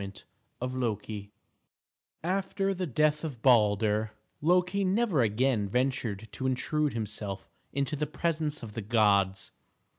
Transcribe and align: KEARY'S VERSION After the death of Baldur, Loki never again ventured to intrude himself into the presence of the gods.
KEARY'S 0.01 0.23
VERSION 0.73 1.29
After 2.23 2.73
the 2.73 2.87
death 2.87 3.23
of 3.23 3.43
Baldur, 3.43 4.13
Loki 4.41 4.83
never 4.83 5.21
again 5.21 5.69
ventured 5.69 6.27
to 6.31 6.47
intrude 6.47 6.93
himself 6.93 7.47
into 7.71 7.95
the 7.95 8.07
presence 8.07 8.63
of 8.63 8.73
the 8.73 8.81
gods. 8.81 9.51